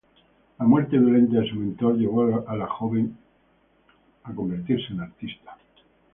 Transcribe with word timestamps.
La 0.57 0.65
muerte 0.65 0.97
violenta 0.97 1.39
de 1.41 1.47
su 1.47 1.55
mentor, 1.57 1.93
llevó 1.95 2.43
al 2.47 2.63
joven 2.67 3.15
a 4.23 4.33
convertirse 4.33 4.93
en 4.93 5.01
artista. 5.01 5.55